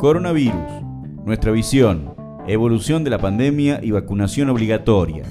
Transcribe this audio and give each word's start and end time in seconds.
Coronavirus. 0.00 0.82
Nuestra 1.26 1.52
visión. 1.52 2.14
Evolución 2.46 3.04
de 3.04 3.10
la 3.10 3.18
pandemia 3.18 3.80
y 3.82 3.90
vacunación 3.90 4.48
obligatoria. 4.48 5.24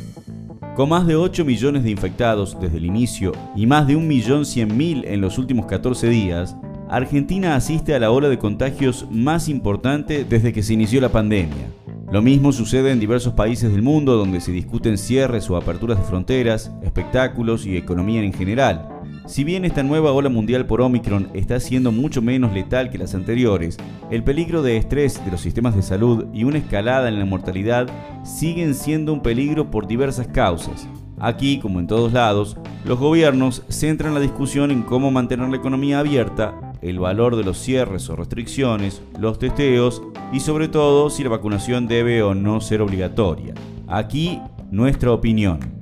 Con 0.76 0.90
más 0.90 1.08
de 1.08 1.16
8 1.16 1.44
millones 1.44 1.84
de 1.84 1.90
infectados 1.90 2.56
desde 2.62 2.78
el 2.78 2.86
inicio 2.86 3.32
y 3.56 3.66
más 3.66 3.88
de 3.88 3.98
1.100.000 3.98 5.06
en 5.08 5.22
los 5.22 5.40
últimos 5.40 5.66
14 5.66 6.08
días, 6.10 6.56
Argentina 6.88 7.56
asiste 7.56 7.96
a 7.96 8.00
la 8.00 8.12
ola 8.12 8.30
de 8.30 8.38
contagios 8.38 9.08
más 9.10 9.50
importante 9.50 10.24
desde 10.24 10.54
que 10.54 10.62
se 10.62 10.76
inició 10.76 11.02
la 11.02 11.10
pandemia. 11.10 11.72
Lo 12.12 12.22
mismo 12.22 12.52
sucede 12.52 12.92
en 12.92 13.00
diversos 13.00 13.34
países 13.34 13.72
del 13.72 13.82
mundo 13.82 14.18
donde 14.18 14.40
se 14.40 14.52
discuten 14.52 15.00
cierres 15.00 15.50
o 15.50 15.58
aperturas 15.58 15.98
de 15.98 16.04
fronteras, 16.04 16.72
espectáculos 16.84 17.66
y 17.66 17.76
economía 17.76 18.22
en 18.22 18.34
general. 18.34 18.88
Si 19.30 19.44
bien 19.44 19.64
esta 19.64 19.84
nueva 19.84 20.12
ola 20.12 20.28
mundial 20.28 20.66
por 20.66 20.82
Omicron 20.82 21.30
está 21.36 21.60
siendo 21.60 21.92
mucho 21.92 22.20
menos 22.20 22.52
letal 22.52 22.90
que 22.90 22.98
las 22.98 23.14
anteriores, 23.14 23.78
el 24.10 24.24
peligro 24.24 24.64
de 24.64 24.76
estrés 24.76 25.24
de 25.24 25.30
los 25.30 25.40
sistemas 25.40 25.76
de 25.76 25.84
salud 25.84 26.26
y 26.34 26.46
una 26.46 26.58
escalada 26.58 27.10
en 27.10 27.20
la 27.20 27.26
mortalidad 27.26 27.88
siguen 28.24 28.74
siendo 28.74 29.14
un 29.14 29.22
peligro 29.22 29.70
por 29.70 29.86
diversas 29.86 30.28
causas. 30.30 30.88
Aquí, 31.20 31.60
como 31.60 31.80
en 31.80 31.86
todos 31.86 32.12
lados, 32.12 32.58
los 32.86 32.98
gobiernos 32.98 33.62
centran 33.70 34.16
la 34.16 34.20
discusión 34.20 34.72
en 34.72 34.82
cómo 34.82 35.12
mantener 35.12 35.48
la 35.48 35.58
economía 35.58 36.00
abierta, 36.00 36.74
el 36.82 36.98
valor 36.98 37.36
de 37.36 37.44
los 37.44 37.60
cierres 37.60 38.10
o 38.10 38.16
restricciones, 38.16 39.04
los 39.20 39.38
testeos 39.38 40.02
y 40.34 40.40
sobre 40.40 40.70
todo 40.70 41.12
si 41.12 41.24
la 41.24 41.30
vacunación 41.30 41.88
debe 41.88 42.24
o 42.24 42.34
no 42.34 42.62
ser 42.62 42.82
obligatoria. 42.82 43.54
Aquí 43.88 44.42
nuestra 44.72 45.12
opinión. 45.12 45.79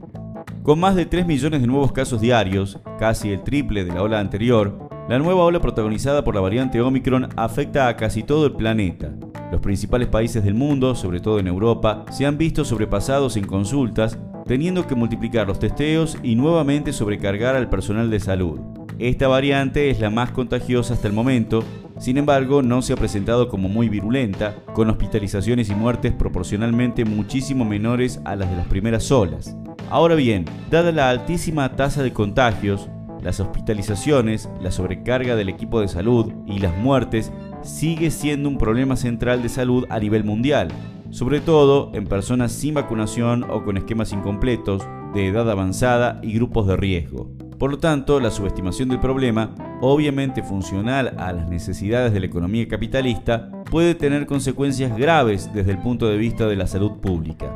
Con 0.67 0.81
más 0.81 0.97
de 0.97 1.05
3 1.05 1.25
millones 1.25 1.61
de 1.61 1.67
nuevos 1.67 1.93
casos 1.93 2.19
diarios, 2.19 2.77
casi 2.99 3.31
el 3.31 3.41
triple 3.41 3.85
de 3.85 3.93
la 3.93 4.03
ola 4.03 4.19
anterior, 4.19 4.89
la 5.07 5.17
nueva 5.17 5.45
ola 5.45 5.61
protagonizada 5.61 6.25
por 6.25 6.35
la 6.35 6.41
variante 6.41 6.81
Omicron 6.81 7.29
afecta 7.37 7.87
a 7.87 7.95
casi 7.95 8.21
todo 8.21 8.47
el 8.47 8.51
planeta. 8.51 9.13
Los 9.49 9.61
principales 9.61 10.09
países 10.09 10.43
del 10.43 10.55
mundo, 10.55 10.93
sobre 10.93 11.21
todo 11.21 11.39
en 11.39 11.47
Europa, 11.47 12.03
se 12.11 12.25
han 12.25 12.37
visto 12.37 12.65
sobrepasados 12.65 13.37
en 13.37 13.47
consultas, 13.47 14.19
teniendo 14.45 14.85
que 14.85 14.95
multiplicar 14.95 15.47
los 15.47 15.57
testeos 15.57 16.17
y 16.21 16.35
nuevamente 16.35 16.91
sobrecargar 16.91 17.55
al 17.55 17.69
personal 17.69 18.09
de 18.09 18.19
salud. 18.19 18.59
Esta 18.99 19.29
variante 19.29 19.89
es 19.89 20.01
la 20.01 20.09
más 20.09 20.31
contagiosa 20.31 20.95
hasta 20.95 21.07
el 21.07 21.13
momento, 21.13 21.63
sin 21.97 22.17
embargo 22.17 22.61
no 22.61 22.81
se 22.81 22.91
ha 22.91 22.97
presentado 22.97 23.47
como 23.47 23.69
muy 23.69 23.87
virulenta, 23.87 24.57
con 24.73 24.89
hospitalizaciones 24.89 25.69
y 25.69 25.75
muertes 25.75 26.11
proporcionalmente 26.11 27.05
muchísimo 27.05 27.63
menores 27.63 28.19
a 28.25 28.35
las 28.35 28.49
de 28.49 28.57
las 28.57 28.67
primeras 28.67 29.09
olas. 29.13 29.55
Ahora 29.89 30.15
bien, 30.15 30.43
dada 30.69 30.91
la 30.91 31.09
altísima 31.09 31.75
tasa 31.77 32.03
de 32.03 32.11
contagios, 32.11 32.89
las 33.23 33.39
hospitalizaciones, 33.39 34.49
la 34.61 34.71
sobrecarga 34.71 35.37
del 35.37 35.47
equipo 35.47 35.79
de 35.79 35.87
salud 35.87 36.33
y 36.45 36.59
las 36.59 36.77
muertes 36.77 37.31
sigue 37.63 38.11
siendo 38.11 38.49
un 38.49 38.57
problema 38.57 38.97
central 38.97 39.41
de 39.41 39.49
salud 39.49 39.85
a 39.89 39.99
nivel 39.99 40.25
mundial, 40.25 40.67
sobre 41.09 41.39
todo 41.39 41.91
en 41.93 42.05
personas 42.05 42.51
sin 42.51 42.73
vacunación 42.73 43.45
o 43.49 43.63
con 43.63 43.77
esquemas 43.77 44.11
incompletos, 44.11 44.83
de 45.13 45.27
edad 45.27 45.49
avanzada 45.49 46.19
y 46.21 46.33
grupos 46.33 46.67
de 46.67 46.75
riesgo. 46.75 47.31
Por 47.57 47.71
lo 47.71 47.79
tanto, 47.79 48.19
la 48.19 48.29
subestimación 48.29 48.89
del 48.89 48.99
problema, 48.99 49.55
obviamente 49.81 50.43
funcional 50.43 51.15
a 51.17 51.31
las 51.31 51.49
necesidades 51.49 52.11
de 52.11 52.19
la 52.19 52.25
economía 52.25 52.67
capitalista, 52.67 53.49
puede 53.71 53.95
tener 53.95 54.25
consecuencias 54.25 54.95
graves 54.97 55.49
desde 55.53 55.71
el 55.71 55.79
punto 55.79 56.07
de 56.07 56.17
vista 56.17 56.45
de 56.45 56.57
la 56.57 56.67
salud 56.67 56.99
pública. 56.99 57.51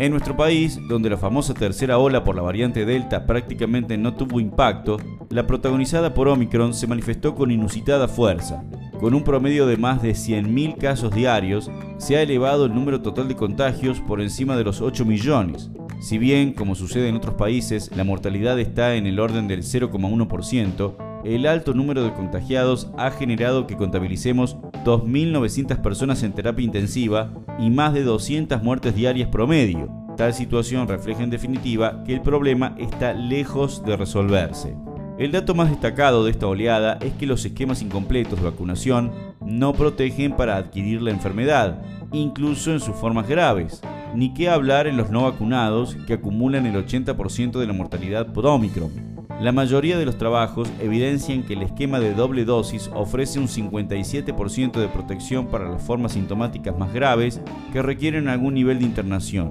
En 0.00 0.10
nuestro 0.10 0.36
país, 0.36 0.80
donde 0.88 1.08
la 1.08 1.16
famosa 1.16 1.54
tercera 1.54 1.98
ola 1.98 2.24
por 2.24 2.34
la 2.34 2.42
variante 2.42 2.84
Delta 2.84 3.26
prácticamente 3.26 3.96
no 3.96 4.14
tuvo 4.14 4.40
impacto, 4.40 4.96
la 5.30 5.46
protagonizada 5.46 6.14
por 6.14 6.26
Omicron 6.26 6.74
se 6.74 6.88
manifestó 6.88 7.36
con 7.36 7.52
inusitada 7.52 8.08
fuerza. 8.08 8.64
Con 8.98 9.14
un 9.14 9.22
promedio 9.22 9.66
de 9.66 9.76
más 9.76 10.02
de 10.02 10.10
100.000 10.10 10.78
casos 10.78 11.14
diarios, 11.14 11.70
se 11.98 12.16
ha 12.16 12.22
elevado 12.22 12.64
el 12.66 12.74
número 12.74 13.02
total 13.02 13.28
de 13.28 13.36
contagios 13.36 14.00
por 14.00 14.20
encima 14.20 14.56
de 14.56 14.64
los 14.64 14.80
8 14.80 15.04
millones. 15.04 15.70
Si 16.00 16.18
bien, 16.18 16.54
como 16.54 16.74
sucede 16.74 17.08
en 17.08 17.14
otros 17.14 17.36
países, 17.36 17.92
la 17.94 18.02
mortalidad 18.02 18.58
está 18.58 18.96
en 18.96 19.06
el 19.06 19.20
orden 19.20 19.46
del 19.46 19.62
0,1%, 19.62 21.13
el 21.24 21.46
alto 21.46 21.72
número 21.72 22.04
de 22.04 22.12
contagiados 22.12 22.90
ha 22.98 23.10
generado 23.10 23.66
que 23.66 23.76
contabilicemos 23.76 24.58
2.900 24.84 25.80
personas 25.80 26.22
en 26.22 26.32
terapia 26.32 26.64
intensiva 26.64 27.32
y 27.58 27.70
más 27.70 27.94
de 27.94 28.02
200 28.04 28.62
muertes 28.62 28.94
diarias 28.94 29.30
promedio. 29.30 29.88
Tal 30.16 30.34
situación 30.34 30.86
refleja 30.86 31.22
en 31.22 31.30
definitiva 31.30 32.04
que 32.04 32.12
el 32.12 32.20
problema 32.20 32.76
está 32.78 33.14
lejos 33.14 33.82
de 33.84 33.96
resolverse. 33.96 34.76
El 35.18 35.32
dato 35.32 35.54
más 35.54 35.70
destacado 35.70 36.24
de 36.24 36.32
esta 36.32 36.46
oleada 36.46 36.98
es 37.00 37.12
que 37.14 37.26
los 37.26 37.44
esquemas 37.44 37.82
incompletos 37.82 38.38
de 38.38 38.50
vacunación 38.50 39.12
no 39.40 39.72
protegen 39.72 40.36
para 40.36 40.56
adquirir 40.56 41.00
la 41.02 41.10
enfermedad, 41.10 41.80
incluso 42.12 42.72
en 42.72 42.80
sus 42.80 42.96
formas 42.96 43.28
graves, 43.28 43.80
ni 44.14 44.34
qué 44.34 44.48
hablar 44.48 44.86
en 44.86 44.96
los 44.96 45.10
no 45.10 45.22
vacunados 45.22 45.96
que 46.06 46.14
acumulan 46.14 46.66
el 46.66 46.74
80% 46.74 47.58
de 47.58 47.66
la 47.66 47.72
mortalidad 47.72 48.32
por 48.32 48.46
Omicron. 48.46 49.13
La 49.40 49.50
mayoría 49.52 49.98
de 49.98 50.06
los 50.06 50.16
trabajos 50.16 50.70
evidencian 50.80 51.42
que 51.42 51.54
el 51.54 51.62
esquema 51.62 51.98
de 51.98 52.14
doble 52.14 52.44
dosis 52.44 52.90
ofrece 52.94 53.40
un 53.40 53.48
57% 53.48 54.72
de 54.72 54.88
protección 54.88 55.48
para 55.48 55.68
las 55.68 55.82
formas 55.82 56.12
sintomáticas 56.12 56.78
más 56.78 56.92
graves 56.94 57.40
que 57.72 57.82
requieren 57.82 58.28
algún 58.28 58.54
nivel 58.54 58.78
de 58.78 58.84
internación, 58.84 59.48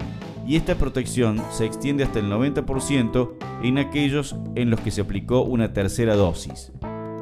y 0.48 0.56
esta 0.56 0.76
protección 0.76 1.42
se 1.52 1.66
extiende 1.66 2.04
hasta 2.04 2.20
el 2.20 2.32
90% 2.32 3.32
en 3.62 3.78
aquellos 3.78 4.36
en 4.56 4.70
los 4.70 4.80
que 4.80 4.92
se 4.92 5.02
aplicó 5.02 5.42
una 5.42 5.74
tercera 5.74 6.16
dosis. 6.16 6.72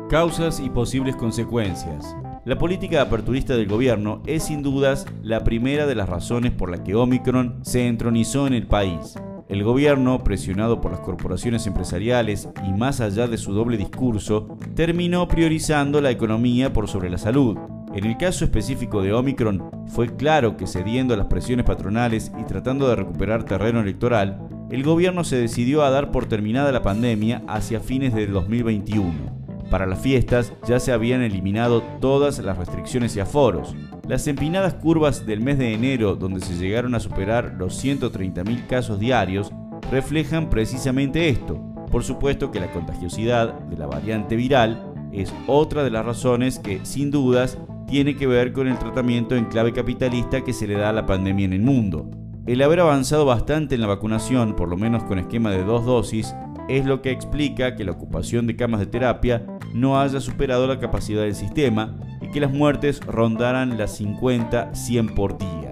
Causas 0.10 0.60
y 0.60 0.70
posibles 0.70 1.16
consecuencias. 1.16 2.16
La 2.46 2.58
política 2.58 3.02
aperturista 3.02 3.56
del 3.56 3.68
gobierno 3.68 4.22
es 4.26 4.44
sin 4.44 4.64
dudas 4.64 5.06
la 5.24 5.44
primera 5.44 5.86
de 5.86 5.96
las 5.96 6.10
razones 6.10 6.52
por 6.52 6.70
la 6.70 6.84
que 6.84 6.96
Omicron 6.96 7.60
se 7.64 7.88
entronizó 7.88 8.48
en 8.48 8.54
el 8.54 8.68
país. 8.68 9.16
El 9.52 9.66
gobierno, 9.66 10.24
presionado 10.24 10.80
por 10.80 10.92
las 10.92 11.02
corporaciones 11.02 11.68
empresariales 11.68 12.48
y 12.66 12.72
más 12.72 13.02
allá 13.02 13.28
de 13.28 13.38
su 13.38 13.52
doble 13.52 13.76
discurso, 13.76 14.58
terminó 14.76 15.28
priorizando 15.28 16.00
la 16.00 16.10
economía 16.10 16.72
por 16.72 16.88
sobre 16.88 17.10
la 17.10 17.18
salud. 17.18 17.58
En 17.94 18.06
el 18.06 18.16
caso 18.16 18.46
específico 18.46 19.02
de 19.02 19.12
Omicron, 19.12 19.70
fue 19.88 20.16
claro 20.16 20.56
que 20.56 20.68
cediendo 20.68 21.14
a 21.14 21.18
las 21.18 21.26
presiones 21.26 21.66
patronales 21.66 22.32
y 22.40 22.46
tratando 22.46 22.88
de 22.88 22.96
recuperar 22.96 23.44
terreno 23.44 23.82
electoral, 23.82 24.40
el 24.70 24.84
gobierno 24.84 25.26
se 25.26 25.36
decidió 25.36 25.84
a 25.84 25.90
dar 25.90 26.12
por 26.12 26.28
terminada 26.28 26.72
la 26.72 26.82
pandemia 26.82 27.44
hacia 27.50 27.82
fines 27.82 28.14
de 28.14 28.28
2021. 28.28 29.41
Para 29.72 29.86
las 29.86 30.02
fiestas 30.02 30.52
ya 30.68 30.82
se 30.82 30.92
habían 30.92 31.22
eliminado 31.22 31.82
todas 32.02 32.40
las 32.40 32.58
restricciones 32.58 33.16
y 33.16 33.22
aforos. 33.22 33.74
Las 34.06 34.28
empinadas 34.28 34.74
curvas 34.74 35.26
del 35.26 35.40
mes 35.40 35.58
de 35.58 35.74
enero, 35.74 36.18
donde 36.18 36.42
se 36.42 36.58
llegaron 36.58 36.94
a 36.94 37.00
superar 37.00 37.56
los 37.58 37.82
130.000 37.82 38.68
casos 38.68 39.00
diarios, 39.00 39.50
reflejan 39.90 40.50
precisamente 40.50 41.30
esto. 41.30 41.58
Por 41.90 42.04
supuesto 42.04 42.52
que 42.52 42.60
la 42.60 42.70
contagiosidad 42.72 43.54
de 43.62 43.78
la 43.78 43.88
variante 43.88 44.36
viral 44.36 44.94
es 45.14 45.34
otra 45.48 45.86
de 45.86 45.90
las 45.90 46.06
razones 46.06 46.60
que, 46.60 46.82
sin 46.84 47.10
dudas, 47.10 47.58
tiene 47.88 48.18
que 48.18 48.28
ver 48.28 48.52
con 48.52 48.68
el 48.68 48.78
tratamiento 48.78 49.38
en 49.38 49.46
clave 49.46 49.72
capitalista 49.72 50.42
que 50.42 50.52
se 50.52 50.68
le 50.68 50.76
da 50.76 50.90
a 50.90 50.94
la 50.94 51.06
pandemia 51.06 51.46
en 51.46 51.54
el 51.54 51.62
mundo. 51.62 52.12
El 52.46 52.62
haber 52.62 52.82
avanzado 52.82 53.24
bastante 53.24 53.76
en 53.76 53.82
la 53.82 53.88
vacunación, 53.88 54.54
por 54.56 54.68
lo 54.68 54.76
menos 54.76 55.04
con 55.04 55.18
esquema 55.18 55.52
de 55.52 55.64
dos 55.64 55.86
dosis, 55.86 56.36
es 56.78 56.86
lo 56.86 57.02
que 57.02 57.12
explica 57.12 57.76
que 57.76 57.84
la 57.84 57.92
ocupación 57.92 58.48
de 58.48 58.56
camas 58.56 58.80
de 58.80 58.86
terapia 58.86 59.46
no 59.74 60.00
haya 60.00 60.20
superado 60.20 60.68
la 60.68 60.80
capacidad 60.80 61.22
del 61.24 61.36
sistema 61.36 61.96
y 62.22 62.30
que 62.30 62.40
las 62.40 62.52
muertes 62.52 63.00
rondaran 63.06 63.78
las 63.78 64.00
50-100 64.00 65.14
por 65.14 65.38
día. 65.38 65.72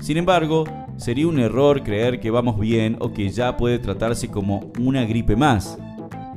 Sin 0.00 0.16
embargo, 0.16 0.64
sería 0.96 1.28
un 1.28 1.38
error 1.38 1.82
creer 1.82 2.20
que 2.20 2.30
vamos 2.30 2.58
bien 2.58 2.96
o 3.00 3.12
que 3.12 3.28
ya 3.28 3.56
puede 3.56 3.78
tratarse 3.78 4.28
como 4.28 4.72
una 4.78 5.04
gripe 5.04 5.36
más. 5.36 5.78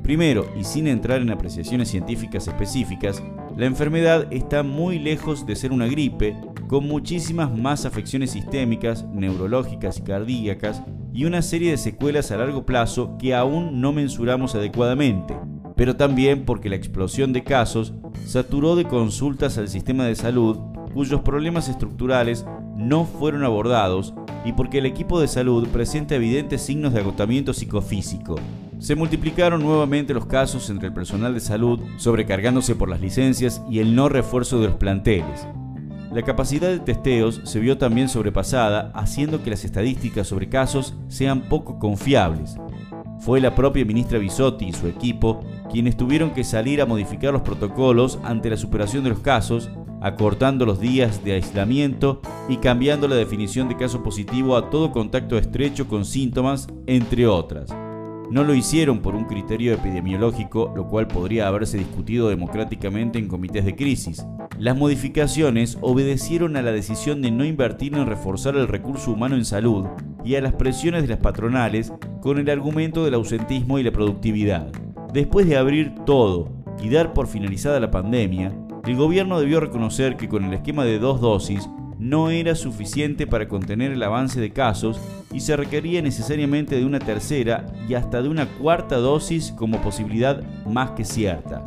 Primero, 0.03 0.47
y 0.59 0.63
sin 0.63 0.87
entrar 0.87 1.21
en 1.21 1.29
apreciaciones 1.29 1.89
científicas 1.89 2.47
específicas, 2.47 3.21
la 3.55 3.65
enfermedad 3.65 4.27
está 4.31 4.63
muy 4.63 4.97
lejos 4.97 5.45
de 5.45 5.55
ser 5.55 5.71
una 5.71 5.87
gripe, 5.87 6.35
con 6.67 6.87
muchísimas 6.87 7.55
más 7.55 7.85
afecciones 7.85 8.31
sistémicas, 8.31 9.05
neurológicas 9.13 9.97
y 9.97 10.01
cardíacas, 10.01 10.83
y 11.19 11.25
una 11.25 11.41
serie 11.41 11.71
de 11.71 11.77
secuelas 11.77 12.31
a 12.31 12.37
largo 12.37 12.65
plazo 12.65 13.17
que 13.19 13.35
aún 13.35 13.81
no 13.81 13.91
mensuramos 13.91 14.55
adecuadamente 14.55 15.35
pero 15.79 15.95
también 15.95 16.43
porque 16.43 16.69
la 16.69 16.75
explosión 16.75 17.31
de 17.31 17.45
casos 17.45 17.93
saturó 18.25 18.75
de 18.75 18.83
consultas 18.83 19.57
al 19.57 19.69
sistema 19.69 20.03
de 20.03 20.15
salud 20.15 20.57
cuyos 20.93 21.21
problemas 21.21 21.69
estructurales 21.69 22.45
no 22.75 23.05
fueron 23.05 23.45
abordados 23.45 24.13
y 24.43 24.51
porque 24.51 24.77
el 24.79 24.85
equipo 24.85 25.21
de 25.21 25.29
salud 25.29 25.69
presenta 25.69 26.15
evidentes 26.15 26.61
signos 26.61 26.93
de 26.93 26.99
agotamiento 26.99 27.53
psicofísico. 27.53 28.35
Se 28.79 28.95
multiplicaron 28.95 29.61
nuevamente 29.61 30.13
los 30.13 30.25
casos 30.25 30.69
entre 30.69 30.87
el 30.87 30.93
personal 30.93 31.33
de 31.33 31.39
salud, 31.39 31.79
sobrecargándose 31.95 32.75
por 32.75 32.89
las 32.89 32.99
licencias 32.99 33.61
y 33.69 33.79
el 33.79 33.95
no 33.95 34.09
refuerzo 34.09 34.59
de 34.59 34.67
los 34.67 34.75
planteles. 34.75 35.47
La 36.11 36.23
capacidad 36.23 36.69
de 36.69 36.79
testeos 36.79 37.41
se 37.43 37.59
vio 37.59 37.77
también 37.77 38.09
sobrepasada, 38.09 38.91
haciendo 38.95 39.43
que 39.43 39.51
las 39.51 39.63
estadísticas 39.63 40.27
sobre 40.27 40.49
casos 40.49 40.95
sean 41.07 41.41
poco 41.41 41.77
confiables. 41.77 42.55
Fue 43.19 43.39
la 43.39 43.53
propia 43.53 43.85
ministra 43.85 44.17
Bisotti 44.17 44.65
y 44.65 44.73
su 44.73 44.87
equipo 44.87 45.41
quienes 45.71 45.97
tuvieron 45.97 46.31
que 46.31 46.43
salir 46.43 46.81
a 46.81 46.85
modificar 46.85 47.31
los 47.31 47.43
protocolos 47.43 48.17
ante 48.23 48.49
la 48.49 48.57
superación 48.57 49.03
de 49.03 49.11
los 49.11 49.19
casos 49.19 49.69
acortando 50.01 50.65
los 50.65 50.79
días 50.79 51.23
de 51.23 51.33
aislamiento 51.33 52.21
y 52.47 52.57
cambiando 52.57 53.07
la 53.07 53.15
definición 53.15 53.67
de 53.67 53.77
caso 53.77 54.01
positivo 54.01 54.55
a 54.55 54.69
todo 54.69 54.91
contacto 54.91 55.37
estrecho 55.37 55.87
con 55.87 56.05
síntomas, 56.05 56.67
entre 56.87 57.27
otras. 57.27 57.69
No 58.31 58.43
lo 58.43 58.53
hicieron 58.53 58.99
por 58.99 59.15
un 59.15 59.25
criterio 59.25 59.73
epidemiológico, 59.73 60.71
lo 60.75 60.87
cual 60.87 61.07
podría 61.07 61.47
haberse 61.47 61.79
discutido 61.79 62.29
democráticamente 62.29 63.17
en 63.17 63.27
comités 63.27 63.65
de 63.65 63.75
crisis. 63.75 64.23
Las 64.59 64.77
modificaciones 64.77 65.79
obedecieron 65.81 66.55
a 66.55 66.61
la 66.61 66.71
decisión 66.71 67.23
de 67.23 67.31
no 67.31 67.43
invertir 67.43 67.95
en 67.95 68.05
reforzar 68.05 68.55
el 68.55 68.67
recurso 68.67 69.11
humano 69.11 69.35
en 69.35 69.45
salud 69.45 69.87
y 70.23 70.35
a 70.35 70.41
las 70.41 70.53
presiones 70.53 71.01
de 71.01 71.07
las 71.07 71.17
patronales 71.17 71.91
con 72.21 72.37
el 72.37 72.49
argumento 72.51 73.03
del 73.03 73.15
ausentismo 73.15 73.79
y 73.79 73.83
la 73.83 73.91
productividad. 73.91 74.67
Después 75.11 75.47
de 75.47 75.57
abrir 75.57 75.95
todo 76.05 76.49
y 76.83 76.89
dar 76.89 77.13
por 77.13 77.25
finalizada 77.25 77.79
la 77.79 77.89
pandemia, 77.89 78.53
el 78.85 78.95
gobierno 78.95 79.39
debió 79.39 79.59
reconocer 79.59 80.17
que 80.17 80.29
con 80.29 80.43
el 80.43 80.53
esquema 80.53 80.85
de 80.85 80.99
dos 80.99 81.19
dosis 81.19 81.67
no 81.99 82.29
era 82.29 82.55
suficiente 82.55 83.27
para 83.27 83.49
contener 83.49 83.91
el 83.91 84.01
avance 84.01 84.39
de 84.39 84.51
casos 84.51 84.99
y 85.33 85.41
se 85.41 85.57
requería 85.57 86.01
necesariamente 86.01 86.77
de 86.77 86.85
una 86.85 86.99
tercera 86.99 87.65
y 87.87 87.93
hasta 87.93 88.21
de 88.21 88.29
una 88.29 88.47
cuarta 88.47 88.95
dosis 88.95 89.51
como 89.51 89.81
posibilidad 89.81 90.41
más 90.65 90.91
que 90.91 91.03
cierta. 91.03 91.63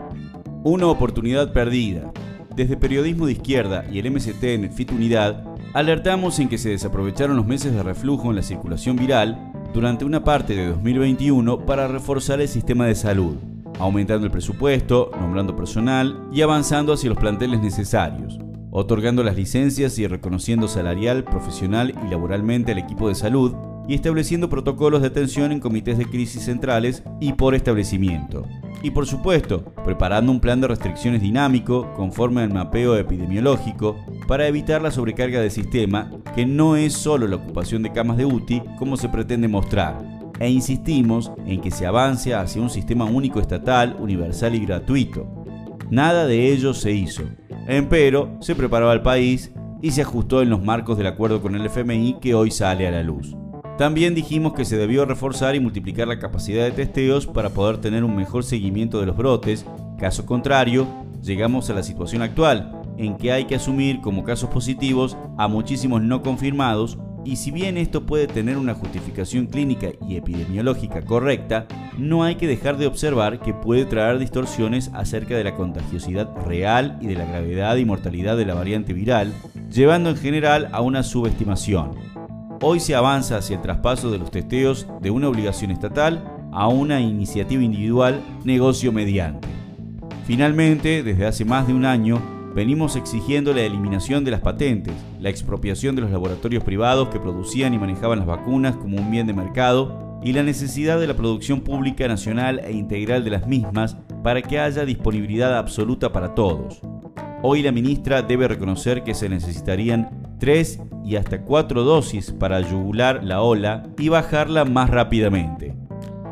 Una 0.64 0.86
oportunidad 0.86 1.52
perdida. 1.52 2.10
Desde 2.56 2.76
Periodismo 2.76 3.26
de 3.26 3.32
Izquierda 3.32 3.84
y 3.90 3.98
el 3.98 4.10
MST 4.10 4.42
en 4.44 4.72
Fit 4.72 4.90
Unidad, 4.92 5.44
alertamos 5.74 6.38
en 6.38 6.48
que 6.48 6.58
se 6.58 6.70
desaprovecharon 6.70 7.36
los 7.36 7.46
meses 7.46 7.72
de 7.72 7.82
reflujo 7.82 8.30
en 8.30 8.36
la 8.36 8.42
circulación 8.42 8.96
viral 8.96 9.52
durante 9.72 10.04
una 10.04 10.24
parte 10.24 10.54
de 10.54 10.68
2021 10.68 11.64
para 11.64 11.88
reforzar 11.88 12.40
el 12.40 12.48
sistema 12.48 12.86
de 12.86 12.94
salud, 12.94 13.36
aumentando 13.78 14.26
el 14.26 14.32
presupuesto, 14.32 15.10
nombrando 15.18 15.56
personal 15.56 16.28
y 16.32 16.42
avanzando 16.42 16.92
hacia 16.92 17.08
los 17.08 17.18
planteles 17.18 17.60
necesarios 17.60 18.38
otorgando 18.72 19.22
las 19.22 19.36
licencias 19.36 19.98
y 19.98 20.06
reconociendo 20.08 20.66
salarial, 20.66 21.22
profesional 21.22 21.94
y 22.04 22.10
laboralmente 22.10 22.72
al 22.72 22.78
equipo 22.78 23.08
de 23.08 23.14
salud, 23.14 23.54
y 23.86 23.94
estableciendo 23.94 24.48
protocolos 24.48 25.02
de 25.02 25.08
atención 25.08 25.52
en 25.52 25.60
comités 25.60 25.98
de 25.98 26.06
crisis 26.06 26.44
centrales 26.44 27.02
y 27.20 27.32
por 27.32 27.54
establecimiento. 27.54 28.46
Y 28.82 28.90
por 28.90 29.06
supuesto, 29.06 29.64
preparando 29.84 30.32
un 30.32 30.40
plan 30.40 30.60
de 30.60 30.68
restricciones 30.68 31.22
dinámico 31.22 31.92
conforme 31.94 32.42
al 32.42 32.52
mapeo 32.52 32.96
epidemiológico 32.96 33.96
para 34.26 34.46
evitar 34.46 34.82
la 34.82 34.90
sobrecarga 34.90 35.40
del 35.40 35.50
sistema, 35.50 36.10
que 36.34 36.46
no 36.46 36.76
es 36.76 36.92
solo 36.92 37.28
la 37.28 37.36
ocupación 37.36 37.82
de 37.82 37.92
camas 37.92 38.16
de 38.16 38.24
UTI 38.24 38.62
como 38.78 38.96
se 38.96 39.08
pretende 39.08 39.48
mostrar. 39.48 39.98
E 40.40 40.48
insistimos 40.48 41.30
en 41.46 41.60
que 41.60 41.70
se 41.70 41.86
avance 41.86 42.34
hacia 42.34 42.62
un 42.62 42.70
sistema 42.70 43.04
único 43.04 43.40
estatal, 43.40 43.96
universal 44.00 44.54
y 44.54 44.64
gratuito. 44.64 45.26
Nada 45.90 46.26
de 46.26 46.52
ello 46.52 46.74
se 46.74 46.92
hizo, 46.92 47.22
Empero, 47.66 48.36
se 48.40 48.54
preparó 48.56 48.90
al 48.90 49.02
país 49.02 49.52
y 49.80 49.92
se 49.92 50.02
ajustó 50.02 50.42
en 50.42 50.50
los 50.50 50.62
marcos 50.62 50.98
del 50.98 51.06
acuerdo 51.06 51.40
con 51.40 51.54
el 51.54 51.66
FMI 51.66 52.18
que 52.20 52.34
hoy 52.34 52.50
sale 52.50 52.88
a 52.88 52.90
la 52.90 53.02
luz. 53.02 53.36
También 53.78 54.14
dijimos 54.14 54.52
que 54.52 54.64
se 54.64 54.76
debió 54.76 55.04
reforzar 55.04 55.54
y 55.54 55.60
multiplicar 55.60 56.08
la 56.08 56.18
capacidad 56.18 56.64
de 56.64 56.72
testeos 56.72 57.26
para 57.26 57.50
poder 57.50 57.78
tener 57.78 58.04
un 58.04 58.16
mejor 58.16 58.44
seguimiento 58.44 59.00
de 59.00 59.06
los 59.06 59.16
brotes, 59.16 59.64
caso 59.98 60.26
contrario, 60.26 60.86
llegamos 61.22 61.70
a 61.70 61.74
la 61.74 61.82
situación 61.82 62.22
actual, 62.22 62.82
en 62.98 63.16
que 63.16 63.32
hay 63.32 63.44
que 63.44 63.54
asumir 63.54 64.00
como 64.00 64.24
casos 64.24 64.50
positivos 64.50 65.16
a 65.38 65.48
muchísimos 65.48 66.02
no 66.02 66.22
confirmados 66.22 66.98
y 67.24 67.36
si 67.36 67.50
bien 67.50 67.76
esto 67.76 68.04
puede 68.04 68.26
tener 68.26 68.56
una 68.56 68.74
justificación 68.74 69.46
clínica 69.46 69.88
y 70.08 70.16
epidemiológica 70.16 71.02
correcta, 71.02 71.66
no 71.98 72.24
hay 72.24 72.36
que 72.36 72.46
dejar 72.46 72.76
de 72.78 72.86
observar 72.86 73.40
que 73.40 73.54
puede 73.54 73.84
traer 73.84 74.18
distorsiones 74.18 74.90
acerca 74.94 75.36
de 75.36 75.44
la 75.44 75.54
contagiosidad 75.54 76.28
real 76.46 76.98
y 77.00 77.06
de 77.06 77.14
la 77.14 77.26
gravedad 77.26 77.76
y 77.76 77.84
mortalidad 77.84 78.36
de 78.36 78.46
la 78.46 78.54
variante 78.54 78.92
viral, 78.92 79.32
llevando 79.70 80.10
en 80.10 80.16
general 80.16 80.68
a 80.72 80.80
una 80.80 81.02
subestimación. 81.02 81.92
Hoy 82.60 82.80
se 82.80 82.94
avanza 82.94 83.38
hacia 83.38 83.56
el 83.56 83.62
traspaso 83.62 84.10
de 84.10 84.18
los 84.18 84.30
testeos 84.30 84.86
de 85.00 85.10
una 85.10 85.28
obligación 85.28 85.70
estatal 85.70 86.24
a 86.52 86.68
una 86.68 87.00
iniciativa 87.00 87.62
individual 87.62 88.20
negocio 88.44 88.92
mediante. 88.92 89.48
Finalmente, 90.26 91.02
desde 91.02 91.26
hace 91.26 91.44
más 91.44 91.66
de 91.66 91.74
un 91.74 91.84
año, 91.84 92.22
venimos 92.54 92.96
exigiendo 92.96 93.52
la 93.52 93.62
eliminación 93.62 94.24
de 94.24 94.30
las 94.30 94.40
patentes, 94.40 94.94
la 95.20 95.30
expropiación 95.30 95.96
de 95.96 96.02
los 96.02 96.10
laboratorios 96.10 96.64
privados 96.64 97.08
que 97.08 97.20
producían 97.20 97.74
y 97.74 97.78
manejaban 97.78 98.18
las 98.18 98.28
vacunas 98.28 98.76
como 98.76 98.96
un 98.96 99.10
bien 99.10 99.26
de 99.26 99.32
mercado 99.32 100.20
y 100.22 100.32
la 100.32 100.42
necesidad 100.42 101.00
de 101.00 101.06
la 101.06 101.14
producción 101.14 101.62
pública 101.62 102.06
nacional 102.06 102.60
e 102.64 102.72
integral 102.72 103.24
de 103.24 103.30
las 103.30 103.46
mismas 103.46 103.96
para 104.22 104.42
que 104.42 104.58
haya 104.58 104.84
disponibilidad 104.84 105.58
absoluta 105.58 106.12
para 106.12 106.34
todos. 106.34 106.80
Hoy 107.42 107.62
la 107.62 107.72
ministra 107.72 108.22
debe 108.22 108.46
reconocer 108.46 109.02
que 109.02 109.14
se 109.14 109.28
necesitarían 109.28 110.36
tres 110.38 110.80
y 111.04 111.16
hasta 111.16 111.42
cuatro 111.42 111.82
dosis 111.82 112.30
para 112.30 112.60
yugular 112.60 113.24
la 113.24 113.42
ola 113.42 113.82
y 113.98 114.08
bajarla 114.08 114.64
más 114.64 114.90
rápidamente. 114.90 115.74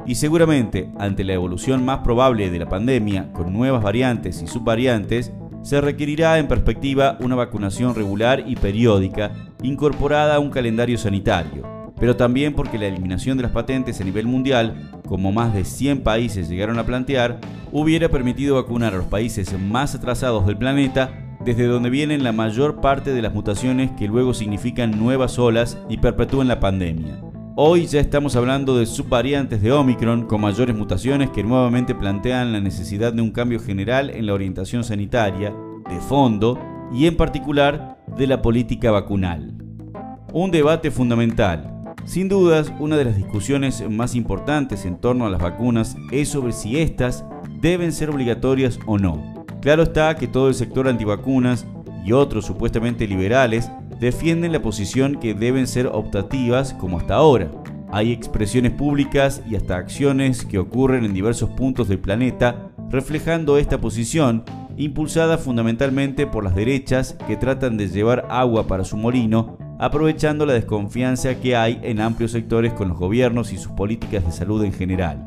Y 0.06 0.14
seguramente, 0.14 0.88
ante 0.98 1.24
la 1.24 1.34
evolución 1.34 1.84
más 1.84 1.98
probable 1.98 2.50
de 2.50 2.58
la 2.58 2.68
pandemia, 2.68 3.32
con 3.32 3.52
nuevas 3.52 3.82
variantes 3.82 4.42
y 4.42 4.46
subvariantes, 4.46 5.32
se 5.62 5.80
requerirá 5.80 6.38
en 6.38 6.48
perspectiva 6.48 7.16
una 7.20 7.36
vacunación 7.36 7.94
regular 7.94 8.44
y 8.46 8.56
periódica 8.56 9.32
incorporada 9.62 10.36
a 10.36 10.40
un 10.40 10.50
calendario 10.50 10.98
sanitario, 10.98 11.92
pero 11.98 12.16
también 12.16 12.54
porque 12.54 12.78
la 12.78 12.86
eliminación 12.86 13.36
de 13.36 13.42
las 13.42 13.52
patentes 13.52 14.00
a 14.00 14.04
nivel 14.04 14.26
mundial, 14.26 14.90
como 15.06 15.32
más 15.32 15.52
de 15.54 15.64
100 15.64 16.02
países 16.02 16.48
llegaron 16.48 16.78
a 16.78 16.86
plantear, 16.86 17.38
hubiera 17.72 18.08
permitido 18.08 18.56
vacunar 18.56 18.94
a 18.94 18.98
los 18.98 19.06
países 19.06 19.58
más 19.58 19.94
atrasados 19.94 20.46
del 20.46 20.56
planeta 20.56 21.12
desde 21.44 21.66
donde 21.66 21.90
vienen 21.90 22.24
la 22.24 22.32
mayor 22.32 22.80
parte 22.80 23.12
de 23.12 23.22
las 23.22 23.34
mutaciones 23.34 23.90
que 23.92 24.08
luego 24.08 24.34
significan 24.34 24.98
nuevas 24.98 25.38
olas 25.38 25.78
y 25.88 25.98
perpetúan 25.98 26.48
la 26.48 26.60
pandemia. 26.60 27.29
Hoy 27.62 27.86
ya 27.86 28.00
estamos 28.00 28.36
hablando 28.36 28.78
de 28.78 28.86
subvariantes 28.86 29.60
de 29.60 29.70
Omicron 29.70 30.24
con 30.24 30.40
mayores 30.40 30.74
mutaciones 30.74 31.28
que 31.28 31.44
nuevamente 31.44 31.94
plantean 31.94 32.54
la 32.54 32.60
necesidad 32.60 33.12
de 33.12 33.20
un 33.20 33.32
cambio 33.32 33.60
general 33.60 34.08
en 34.08 34.24
la 34.24 34.32
orientación 34.32 34.82
sanitaria, 34.82 35.54
de 35.86 36.00
fondo 36.00 36.58
y 36.90 37.04
en 37.04 37.18
particular 37.18 37.98
de 38.16 38.26
la 38.26 38.40
política 38.40 38.90
vacunal. 38.90 39.52
Un 40.32 40.50
debate 40.50 40.90
fundamental. 40.90 41.94
Sin 42.06 42.30
dudas, 42.30 42.72
una 42.78 42.96
de 42.96 43.04
las 43.04 43.16
discusiones 43.16 43.86
más 43.90 44.14
importantes 44.14 44.86
en 44.86 44.96
torno 44.98 45.26
a 45.26 45.30
las 45.30 45.42
vacunas 45.42 45.98
es 46.12 46.30
sobre 46.30 46.54
si 46.54 46.78
éstas 46.78 47.26
deben 47.60 47.92
ser 47.92 48.08
obligatorias 48.08 48.78
o 48.86 48.96
no. 48.96 49.44
Claro 49.60 49.82
está 49.82 50.16
que 50.16 50.28
todo 50.28 50.48
el 50.48 50.54
sector 50.54 50.88
antivacunas 50.88 51.66
y 52.06 52.12
otros 52.12 52.46
supuestamente 52.46 53.06
liberales 53.06 53.70
defienden 54.00 54.52
la 54.52 54.62
posición 54.62 55.16
que 55.20 55.34
deben 55.34 55.66
ser 55.66 55.86
optativas 55.86 56.72
como 56.72 56.98
hasta 56.98 57.14
ahora. 57.14 57.50
Hay 57.92 58.12
expresiones 58.12 58.72
públicas 58.72 59.42
y 59.50 59.56
hasta 59.56 59.76
acciones 59.76 60.44
que 60.44 60.58
ocurren 60.58 61.04
en 61.04 61.12
diversos 61.12 61.50
puntos 61.50 61.88
del 61.88 61.98
planeta 61.98 62.70
reflejando 62.88 63.58
esta 63.58 63.80
posición, 63.80 64.44
impulsada 64.76 65.38
fundamentalmente 65.38 66.26
por 66.26 66.44
las 66.44 66.54
derechas 66.54 67.16
que 67.26 67.36
tratan 67.36 67.76
de 67.76 67.88
llevar 67.88 68.26
agua 68.30 68.66
para 68.66 68.84
su 68.84 68.96
molino, 68.96 69.58
aprovechando 69.80 70.46
la 70.46 70.52
desconfianza 70.52 71.34
que 71.40 71.56
hay 71.56 71.80
en 71.82 72.00
amplios 72.00 72.30
sectores 72.30 72.72
con 72.72 72.88
los 72.88 72.98
gobiernos 72.98 73.52
y 73.52 73.58
sus 73.58 73.72
políticas 73.72 74.24
de 74.24 74.32
salud 74.32 74.64
en 74.64 74.72
general. 74.72 75.26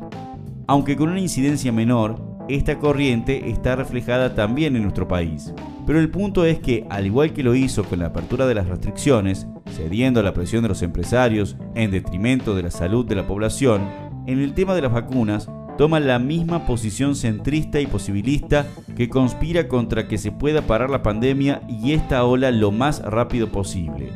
Aunque 0.66 0.96
con 0.96 1.10
una 1.10 1.20
incidencia 1.20 1.70
menor, 1.70 2.22
esta 2.48 2.78
corriente 2.78 3.50
está 3.50 3.76
reflejada 3.76 4.34
también 4.34 4.76
en 4.76 4.82
nuestro 4.82 5.06
país. 5.06 5.52
Pero 5.86 6.00
el 6.00 6.10
punto 6.10 6.46
es 6.46 6.60
que, 6.60 6.86
al 6.88 7.04
igual 7.06 7.34
que 7.34 7.42
lo 7.42 7.54
hizo 7.54 7.84
con 7.84 7.98
la 7.98 8.06
apertura 8.06 8.46
de 8.46 8.54
las 8.54 8.68
restricciones, 8.68 9.46
cediendo 9.74 10.20
a 10.20 10.22
la 10.22 10.32
presión 10.32 10.62
de 10.62 10.68
los 10.68 10.82
empresarios 10.82 11.56
en 11.74 11.90
detrimento 11.90 12.54
de 12.54 12.62
la 12.62 12.70
salud 12.70 13.04
de 13.04 13.14
la 13.14 13.26
población, 13.26 13.82
en 14.26 14.40
el 14.40 14.54
tema 14.54 14.74
de 14.74 14.82
las 14.82 14.92
vacunas 14.92 15.48
toma 15.76 16.00
la 16.00 16.18
misma 16.18 16.66
posición 16.66 17.16
centrista 17.16 17.80
y 17.80 17.86
posibilista 17.86 18.66
que 18.96 19.08
conspira 19.08 19.68
contra 19.68 20.06
que 20.06 20.18
se 20.18 20.32
pueda 20.32 20.62
parar 20.62 20.90
la 20.90 21.02
pandemia 21.02 21.62
y 21.68 21.92
esta 21.92 22.24
ola 22.24 22.50
lo 22.50 22.70
más 22.70 23.02
rápido 23.02 23.48
posible. 23.50 24.12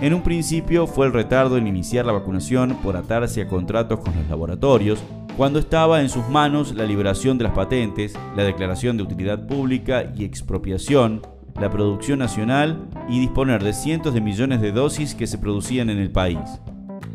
En 0.00 0.12
un 0.12 0.22
principio 0.22 0.86
fue 0.86 1.06
el 1.06 1.12
retardo 1.12 1.56
en 1.56 1.66
iniciar 1.66 2.04
la 2.04 2.12
vacunación 2.12 2.76
por 2.82 2.96
atarse 2.96 3.42
a 3.42 3.48
contratos 3.48 4.00
con 4.00 4.14
los 4.16 4.28
laboratorios, 4.28 5.02
cuando 5.36 5.58
estaba 5.58 6.00
en 6.00 6.08
sus 6.08 6.28
manos 6.28 6.74
la 6.74 6.84
liberación 6.84 7.38
de 7.38 7.44
las 7.44 7.54
patentes, 7.54 8.14
la 8.36 8.44
declaración 8.44 8.96
de 8.96 9.02
utilidad 9.02 9.46
pública 9.46 10.12
y 10.16 10.24
expropiación, 10.24 11.22
la 11.60 11.70
producción 11.70 12.18
nacional 12.18 12.88
y 13.08 13.20
disponer 13.20 13.62
de 13.62 13.72
cientos 13.72 14.14
de 14.14 14.20
millones 14.20 14.60
de 14.60 14.72
dosis 14.72 15.14
que 15.14 15.26
se 15.26 15.38
producían 15.38 15.90
en 15.90 15.98
el 15.98 16.10
país. 16.10 16.38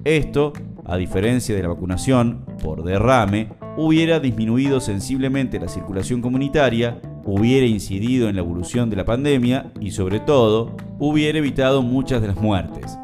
Esto, 0.03 0.53
a 0.85 0.97
diferencia 0.97 1.55
de 1.55 1.61
la 1.61 1.69
vacunación 1.69 2.45
por 2.63 2.83
derrame, 2.83 3.49
hubiera 3.77 4.19
disminuido 4.19 4.79
sensiblemente 4.79 5.59
la 5.59 5.67
circulación 5.67 6.21
comunitaria, 6.21 7.01
hubiera 7.25 7.65
incidido 7.65 8.29
en 8.29 8.35
la 8.35 8.41
evolución 8.41 8.89
de 8.89 8.95
la 8.95 9.05
pandemia 9.05 9.71
y 9.79 9.91
sobre 9.91 10.19
todo, 10.19 10.75
hubiera 10.99 11.37
evitado 11.37 11.81
muchas 11.81 12.21
de 12.21 12.27
las 12.27 12.37
muertes. 12.37 12.97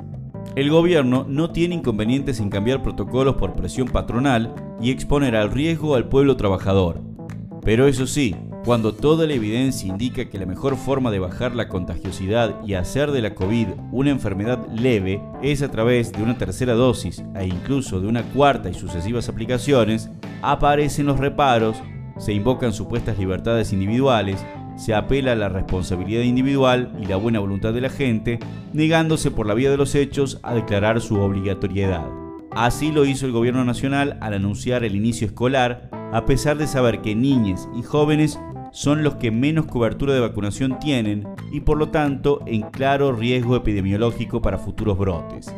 El 0.55 0.69
gobierno 0.69 1.25
no 1.27 1.51
tiene 1.51 1.75
inconvenientes 1.75 2.39
en 2.39 2.49
cambiar 2.49 2.81
protocolos 2.81 3.35
por 3.35 3.53
presión 3.53 3.89
patronal 3.89 4.55
y 4.81 4.89
exponer 4.89 5.35
al 5.35 5.51
riesgo 5.51 5.95
al 5.95 6.07
pueblo 6.07 6.37
trabajador. 6.37 7.01
Pero 7.61 7.87
eso 7.87 8.07
sí, 8.07 8.35
Cuando 8.65 8.95
toda 8.95 9.27
la 9.27 9.33
evidencia 9.33 9.87
indica 9.87 10.25
que 10.25 10.39
la 10.39 10.47
mejor 10.47 10.75
forma 10.75 11.11
de 11.11 11.19
bajar 11.19 11.55
la 11.55 11.69
contagiosidad 11.69 12.65
y 12.65 12.73
hacer 12.73 13.11
de 13.11 13.21
la 13.21 13.35
COVID 13.35 13.67
una 13.91 14.09
enfermedad 14.09 14.67
leve 14.73 15.21
es 15.43 15.61
a 15.61 15.69
través 15.69 16.11
de 16.11 16.23
una 16.23 16.35
tercera 16.39 16.73
dosis 16.73 17.23
e 17.35 17.45
incluso 17.45 18.01
de 18.01 18.07
una 18.07 18.23
cuarta 18.23 18.67
y 18.67 18.73
sucesivas 18.73 19.29
aplicaciones, 19.29 20.09
aparecen 20.41 21.05
los 21.05 21.19
reparos, 21.19 21.77
se 22.17 22.33
invocan 22.33 22.73
supuestas 22.73 23.19
libertades 23.19 23.71
individuales, 23.71 24.43
se 24.77 24.95
apela 24.95 25.33
a 25.33 25.35
la 25.35 25.49
responsabilidad 25.49 26.23
individual 26.23 26.91
y 26.99 27.05
la 27.05 27.17
buena 27.17 27.39
voluntad 27.39 27.71
de 27.71 27.81
la 27.81 27.89
gente, 27.89 28.39
negándose 28.73 29.29
por 29.29 29.45
la 29.45 29.53
vía 29.53 29.69
de 29.69 29.77
los 29.77 29.93
hechos 29.93 30.39
a 30.41 30.55
declarar 30.55 31.01
su 31.01 31.19
obligatoriedad. 31.19 32.07
Así 32.49 32.91
lo 32.91 33.05
hizo 33.05 33.27
el 33.27 33.31
gobierno 33.31 33.63
nacional 33.63 34.17
al 34.21 34.33
anunciar 34.33 34.83
el 34.83 34.95
inicio 34.95 35.27
escolar, 35.27 35.91
a 36.15 36.25
pesar 36.25 36.57
de 36.57 36.65
saber 36.65 37.01
que 37.01 37.13
niñas 37.13 37.67
y 37.77 37.83
jóvenes 37.83 38.39
son 38.71 39.03
los 39.03 39.15
que 39.15 39.31
menos 39.31 39.65
cobertura 39.65 40.13
de 40.13 40.21
vacunación 40.21 40.79
tienen 40.79 41.27
y 41.51 41.59
por 41.59 41.77
lo 41.77 41.89
tanto 41.89 42.39
en 42.45 42.61
claro 42.61 43.11
riesgo 43.11 43.57
epidemiológico 43.57 44.41
para 44.41 44.57
futuros 44.57 44.97
brotes. 44.97 45.53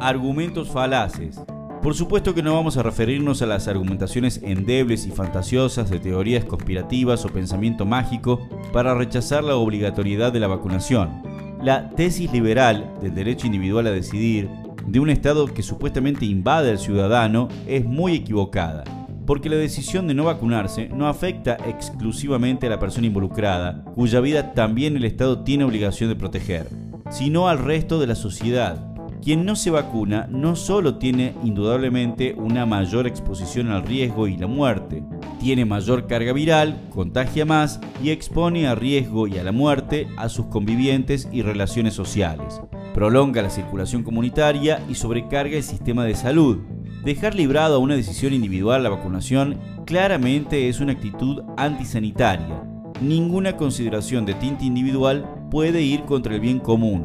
Argumentos 0.00 0.68
falaces. 0.70 1.40
Por 1.80 1.94
supuesto 1.94 2.34
que 2.34 2.42
no 2.42 2.54
vamos 2.54 2.76
a 2.76 2.82
referirnos 2.82 3.40
a 3.40 3.46
las 3.46 3.68
argumentaciones 3.68 4.40
endebles 4.42 5.06
y 5.06 5.12
fantasiosas 5.12 5.88
de 5.90 6.00
teorías 6.00 6.44
conspirativas 6.44 7.24
o 7.24 7.28
pensamiento 7.28 7.86
mágico 7.86 8.48
para 8.72 8.96
rechazar 8.96 9.44
la 9.44 9.54
obligatoriedad 9.54 10.32
de 10.32 10.40
la 10.40 10.48
vacunación. 10.48 11.22
La 11.62 11.90
tesis 11.90 12.32
liberal 12.32 12.94
del 13.00 13.14
derecho 13.14 13.46
individual 13.46 13.86
a 13.86 13.92
decidir 13.92 14.50
de 14.84 14.98
un 14.98 15.08
Estado 15.08 15.46
que 15.46 15.62
supuestamente 15.62 16.24
invade 16.24 16.72
al 16.72 16.80
ciudadano 16.80 17.46
es 17.68 17.84
muy 17.84 18.16
equivocada 18.16 18.82
porque 19.28 19.50
la 19.50 19.56
decisión 19.56 20.06
de 20.06 20.14
no 20.14 20.24
vacunarse 20.24 20.88
no 20.88 21.06
afecta 21.06 21.58
exclusivamente 21.66 22.66
a 22.66 22.70
la 22.70 22.80
persona 22.80 23.08
involucrada, 23.08 23.84
cuya 23.94 24.20
vida 24.20 24.54
también 24.54 24.96
el 24.96 25.04
Estado 25.04 25.40
tiene 25.40 25.64
obligación 25.64 26.08
de 26.08 26.16
proteger, 26.16 26.66
sino 27.10 27.46
al 27.46 27.58
resto 27.58 28.00
de 28.00 28.06
la 28.06 28.14
sociedad. 28.14 28.90
Quien 29.22 29.44
no 29.44 29.54
se 29.54 29.70
vacuna 29.70 30.26
no 30.30 30.56
solo 30.56 30.96
tiene 30.96 31.34
indudablemente 31.44 32.32
una 32.38 32.64
mayor 32.64 33.06
exposición 33.06 33.70
al 33.70 33.82
riesgo 33.82 34.28
y 34.28 34.38
la 34.38 34.46
muerte, 34.46 35.02
tiene 35.38 35.66
mayor 35.66 36.06
carga 36.06 36.32
viral, 36.32 36.80
contagia 36.88 37.44
más 37.44 37.80
y 38.02 38.08
expone 38.08 38.66
a 38.66 38.74
riesgo 38.74 39.26
y 39.26 39.36
a 39.36 39.44
la 39.44 39.52
muerte 39.52 40.08
a 40.16 40.30
sus 40.30 40.46
convivientes 40.46 41.28
y 41.30 41.42
relaciones 41.42 41.92
sociales. 41.92 42.62
Prolonga 42.94 43.42
la 43.42 43.50
circulación 43.50 44.04
comunitaria 44.04 44.82
y 44.88 44.94
sobrecarga 44.94 45.58
el 45.58 45.62
sistema 45.62 46.06
de 46.06 46.14
salud, 46.14 46.60
Dejar 47.04 47.34
librado 47.34 47.76
a 47.76 47.78
una 47.78 47.94
decisión 47.94 48.32
individual 48.32 48.82
la 48.82 48.90
vacunación 48.90 49.58
claramente 49.86 50.68
es 50.68 50.80
una 50.80 50.92
actitud 50.92 51.42
antisanitaria. 51.56 52.62
Ninguna 53.00 53.56
consideración 53.56 54.26
de 54.26 54.34
tinte 54.34 54.64
individual 54.64 55.24
puede 55.50 55.82
ir 55.82 56.02
contra 56.02 56.34
el 56.34 56.40
bien 56.40 56.58
común, 56.58 57.02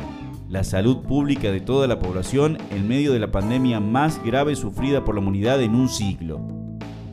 la 0.50 0.64
salud 0.64 1.04
pública 1.04 1.52
de 1.52 1.62
toda 1.62 1.88
la 1.88 2.00
población 2.00 2.58
en 2.72 2.88
medio 2.88 3.14
de 3.14 3.20
la 3.20 3.32
pandemia 3.32 3.80
más 3.80 4.22
grave 4.24 4.56
sufrida 4.56 5.06
por 5.06 5.14
la 5.14 5.22
humanidad 5.22 5.62
en 5.62 5.76
un 5.76 5.88
siglo. 5.88 6.42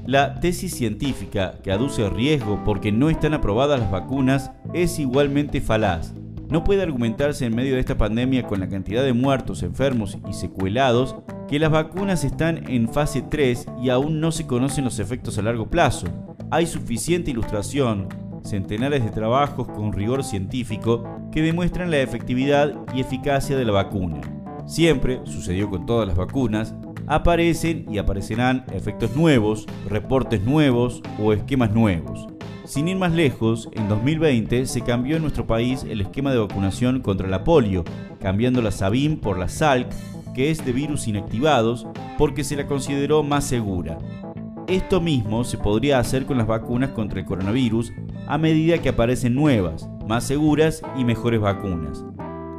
La 0.06 0.40
tesis 0.40 0.74
científica 0.74 1.60
que 1.62 1.72
aduce 1.72 2.08
riesgo 2.08 2.62
porque 2.64 2.92
no 2.92 3.10
están 3.10 3.34
aprobadas 3.34 3.78
las 3.78 3.90
vacunas 3.90 4.50
es 4.72 4.98
igualmente 4.98 5.60
falaz. 5.60 6.14
No 6.48 6.64
puede 6.64 6.82
argumentarse 6.82 7.44
en 7.44 7.54
medio 7.54 7.74
de 7.74 7.80
esta 7.80 7.98
pandemia 7.98 8.44
con 8.44 8.58
la 8.58 8.68
cantidad 8.68 9.04
de 9.04 9.12
muertos, 9.12 9.62
enfermos 9.62 10.18
y 10.28 10.32
secuelados 10.32 11.14
que 11.50 11.58
las 11.58 11.72
vacunas 11.72 12.22
están 12.22 12.70
en 12.70 12.88
fase 12.88 13.22
3 13.22 13.66
y 13.82 13.90
aún 13.90 14.20
no 14.20 14.30
se 14.30 14.46
conocen 14.46 14.84
los 14.84 15.00
efectos 15.00 15.36
a 15.36 15.42
largo 15.42 15.68
plazo. 15.68 16.06
Hay 16.52 16.64
suficiente 16.64 17.32
ilustración, 17.32 18.06
centenares 18.44 19.02
de 19.02 19.10
trabajos 19.10 19.66
con 19.66 19.92
rigor 19.92 20.22
científico 20.22 21.02
que 21.32 21.42
demuestran 21.42 21.90
la 21.90 21.98
efectividad 21.98 22.76
y 22.94 23.00
eficacia 23.00 23.56
de 23.56 23.64
la 23.64 23.72
vacuna. 23.72 24.20
Siempre, 24.64 25.22
sucedió 25.24 25.68
con 25.68 25.86
todas 25.86 26.06
las 26.06 26.16
vacunas, 26.16 26.72
aparecen 27.08 27.84
y 27.90 27.98
aparecerán 27.98 28.64
efectos 28.72 29.16
nuevos, 29.16 29.66
reportes 29.88 30.44
nuevos 30.44 31.02
o 31.20 31.32
esquemas 31.32 31.72
nuevos. 31.72 32.28
Sin 32.64 32.86
ir 32.86 32.96
más 32.96 33.10
lejos, 33.10 33.68
en 33.72 33.88
2020 33.88 34.66
se 34.66 34.82
cambió 34.82 35.16
en 35.16 35.22
nuestro 35.22 35.48
país 35.48 35.82
el 35.82 36.00
esquema 36.00 36.30
de 36.30 36.38
vacunación 36.38 37.00
contra 37.00 37.26
la 37.26 37.42
polio, 37.42 37.82
cambiando 38.20 38.62
la 38.62 38.70
Sabin 38.70 39.18
por 39.18 39.36
la 39.36 39.48
Salk 39.48 39.88
que 40.34 40.50
es 40.50 40.64
de 40.64 40.72
virus 40.72 41.08
inactivados, 41.08 41.86
porque 42.18 42.44
se 42.44 42.56
la 42.56 42.66
consideró 42.66 43.22
más 43.22 43.44
segura. 43.44 43.98
Esto 44.66 45.00
mismo 45.00 45.42
se 45.44 45.58
podría 45.58 45.98
hacer 45.98 46.26
con 46.26 46.38
las 46.38 46.46
vacunas 46.46 46.90
contra 46.90 47.18
el 47.20 47.26
coronavirus 47.26 47.92
a 48.28 48.38
medida 48.38 48.78
que 48.78 48.90
aparecen 48.90 49.34
nuevas, 49.34 49.88
más 50.06 50.24
seguras 50.24 50.82
y 50.96 51.04
mejores 51.04 51.40
vacunas, 51.40 52.04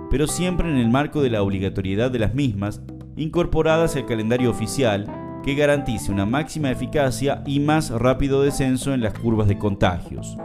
pero 0.10 0.28
siempre 0.28 0.70
en 0.70 0.78
el 0.78 0.90
marco 0.90 1.22
de 1.22 1.30
la 1.30 1.42
obligatoriedad 1.42 2.12
de 2.12 2.20
las 2.20 2.34
mismas, 2.34 2.82
incorporadas 3.16 3.96
al 3.96 4.06
calendario 4.06 4.50
oficial 4.50 5.06
que 5.44 5.56
garantice 5.56 6.12
una 6.12 6.26
máxima 6.26 6.70
eficacia 6.70 7.44
y 7.46 7.60
más 7.60 7.90
rápido 7.90 8.42
descenso 8.42 8.94
en 8.94 9.02
las 9.02 9.18
curvas 9.18 9.48
de 9.48 9.58
contagios. 9.58 10.38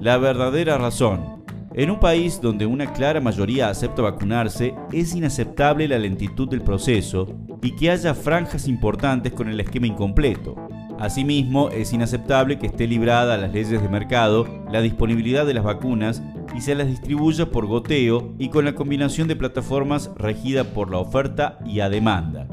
La 0.00 0.16
verdadera 0.16 0.78
razón 0.78 1.43
en 1.74 1.90
un 1.90 1.98
país 1.98 2.40
donde 2.40 2.66
una 2.66 2.92
clara 2.92 3.20
mayoría 3.20 3.68
acepta 3.68 4.02
vacunarse, 4.02 4.74
es 4.92 5.14
inaceptable 5.14 5.88
la 5.88 5.98
lentitud 5.98 6.48
del 6.48 6.62
proceso 6.62 7.26
y 7.62 7.72
que 7.72 7.90
haya 7.90 8.14
franjas 8.14 8.68
importantes 8.68 9.32
con 9.32 9.48
el 9.48 9.58
esquema 9.58 9.88
incompleto. 9.88 10.54
Asimismo, 11.00 11.70
es 11.70 11.92
inaceptable 11.92 12.58
que 12.58 12.68
esté 12.68 12.86
librada 12.86 13.34
a 13.34 13.38
las 13.38 13.52
leyes 13.52 13.82
de 13.82 13.88
mercado 13.88 14.46
la 14.70 14.80
disponibilidad 14.80 15.44
de 15.44 15.54
las 15.54 15.64
vacunas 15.64 16.22
y 16.56 16.60
se 16.60 16.76
las 16.76 16.86
distribuya 16.86 17.50
por 17.50 17.66
goteo 17.66 18.34
y 18.38 18.50
con 18.50 18.64
la 18.64 18.76
combinación 18.76 19.26
de 19.26 19.34
plataformas 19.34 20.12
regida 20.16 20.62
por 20.62 20.90
la 20.90 20.98
oferta 20.98 21.58
y 21.66 21.80
a 21.80 21.88
demanda. 21.88 22.46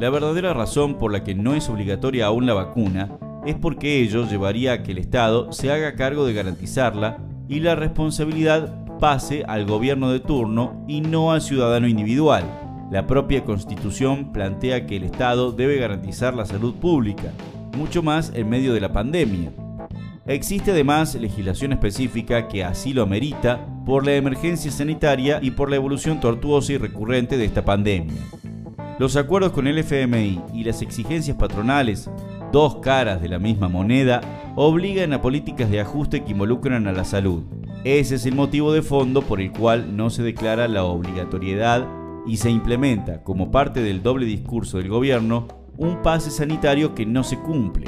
La 0.00 0.10
verdadera 0.10 0.52
razón 0.52 0.98
por 0.98 1.12
la 1.12 1.22
que 1.22 1.36
no 1.36 1.54
es 1.54 1.68
obligatoria 1.68 2.26
aún 2.26 2.46
la 2.46 2.54
vacuna 2.54 3.18
es 3.46 3.54
porque 3.54 4.00
ello 4.00 4.28
llevaría 4.28 4.72
a 4.72 4.82
que 4.82 4.92
el 4.92 4.98
Estado 4.98 5.52
se 5.52 5.70
haga 5.70 5.94
cargo 5.94 6.26
de 6.26 6.34
garantizarla 6.34 7.27
y 7.48 7.60
la 7.60 7.74
responsabilidad 7.74 8.74
pase 8.98 9.44
al 9.46 9.64
gobierno 9.66 10.10
de 10.10 10.20
turno 10.20 10.84
y 10.86 11.00
no 11.00 11.32
al 11.32 11.40
ciudadano 11.40 11.88
individual. 11.88 12.44
La 12.90 13.06
propia 13.06 13.44
Constitución 13.44 14.32
plantea 14.32 14.86
que 14.86 14.96
el 14.96 15.04
Estado 15.04 15.52
debe 15.52 15.78
garantizar 15.78 16.34
la 16.34 16.46
salud 16.46 16.74
pública, 16.74 17.32
mucho 17.76 18.02
más 18.02 18.32
en 18.34 18.48
medio 18.48 18.74
de 18.74 18.80
la 18.80 18.92
pandemia. 18.92 19.52
Existe 20.26 20.72
además 20.72 21.14
legislación 21.14 21.72
específica 21.72 22.48
que 22.48 22.64
así 22.64 22.92
lo 22.92 23.02
amerita 23.02 23.66
por 23.86 24.04
la 24.04 24.14
emergencia 24.14 24.70
sanitaria 24.70 25.38
y 25.40 25.52
por 25.52 25.70
la 25.70 25.76
evolución 25.76 26.20
tortuosa 26.20 26.74
y 26.74 26.78
recurrente 26.78 27.38
de 27.38 27.46
esta 27.46 27.64
pandemia. 27.64 28.20
Los 28.98 29.16
acuerdos 29.16 29.52
con 29.52 29.66
el 29.66 29.78
FMI 29.78 30.42
y 30.52 30.64
las 30.64 30.82
exigencias 30.82 31.36
patronales 31.36 32.10
dos 32.52 32.76
caras 32.76 33.20
de 33.20 33.28
la 33.28 33.38
misma 33.38 33.68
moneda, 33.68 34.20
obligan 34.56 35.12
a 35.12 35.20
políticas 35.20 35.70
de 35.70 35.80
ajuste 35.80 36.24
que 36.24 36.32
involucran 36.32 36.86
a 36.86 36.92
la 36.92 37.04
salud. 37.04 37.44
Ese 37.84 38.16
es 38.16 38.26
el 38.26 38.34
motivo 38.34 38.72
de 38.72 38.82
fondo 38.82 39.22
por 39.22 39.40
el 39.40 39.52
cual 39.52 39.96
no 39.96 40.10
se 40.10 40.22
declara 40.22 40.68
la 40.68 40.84
obligatoriedad 40.84 41.86
y 42.26 42.38
se 42.38 42.50
implementa 42.50 43.22
como 43.22 43.50
parte 43.50 43.82
del 43.82 44.02
doble 44.02 44.26
discurso 44.26 44.78
del 44.78 44.88
gobierno 44.88 45.46
un 45.76 46.02
pase 46.02 46.30
sanitario 46.30 46.94
que 46.94 47.06
no 47.06 47.22
se 47.22 47.38
cumple. 47.38 47.86